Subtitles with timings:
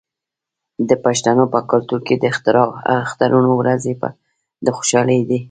[0.89, 2.23] د پښتنو په کلتور کې د
[3.05, 3.93] اخترونو ورځې
[4.65, 5.39] د خوشحالۍ دي.